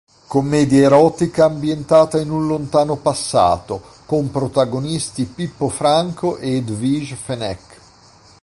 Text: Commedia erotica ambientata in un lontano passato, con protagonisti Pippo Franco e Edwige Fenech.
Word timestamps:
Commedia 0.25 0.85
erotica 0.87 1.45
ambientata 1.45 2.19
in 2.19 2.31
un 2.31 2.47
lontano 2.47 2.95
passato, 2.97 3.83
con 4.07 4.31
protagonisti 4.31 5.25
Pippo 5.25 5.69
Franco 5.69 6.37
e 6.37 6.53
Edwige 6.57 7.15
Fenech. 7.15 7.79